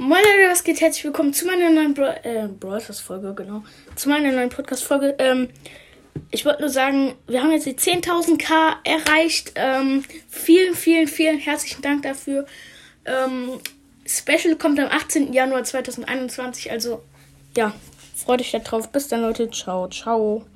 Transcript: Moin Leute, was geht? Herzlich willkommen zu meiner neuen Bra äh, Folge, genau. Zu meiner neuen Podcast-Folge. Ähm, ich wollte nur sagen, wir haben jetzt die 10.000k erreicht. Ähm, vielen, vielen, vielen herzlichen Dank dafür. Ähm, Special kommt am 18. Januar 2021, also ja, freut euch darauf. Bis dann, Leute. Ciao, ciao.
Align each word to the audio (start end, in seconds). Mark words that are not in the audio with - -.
Moin 0.00 0.22
Leute, 0.22 0.48
was 0.48 0.62
geht? 0.62 0.80
Herzlich 0.80 1.02
willkommen 1.02 1.32
zu 1.34 1.44
meiner 1.44 1.70
neuen 1.70 1.92
Bra 1.92 2.12
äh, 2.22 2.48
Folge, 2.92 3.34
genau. 3.34 3.64
Zu 3.96 4.08
meiner 4.08 4.30
neuen 4.30 4.48
Podcast-Folge. 4.48 5.16
Ähm, 5.18 5.48
ich 6.30 6.44
wollte 6.44 6.60
nur 6.60 6.70
sagen, 6.70 7.16
wir 7.26 7.42
haben 7.42 7.50
jetzt 7.50 7.66
die 7.66 7.74
10.000k 7.74 8.76
erreicht. 8.84 9.54
Ähm, 9.56 10.04
vielen, 10.28 10.76
vielen, 10.76 11.08
vielen 11.08 11.38
herzlichen 11.40 11.82
Dank 11.82 12.04
dafür. 12.04 12.46
Ähm, 13.06 13.58
Special 14.06 14.54
kommt 14.54 14.78
am 14.78 14.86
18. 14.86 15.32
Januar 15.32 15.64
2021, 15.64 16.70
also 16.70 17.02
ja, 17.56 17.74
freut 18.14 18.40
euch 18.40 18.52
darauf. 18.52 18.92
Bis 18.92 19.08
dann, 19.08 19.22
Leute. 19.22 19.50
Ciao, 19.50 19.88
ciao. 19.88 20.46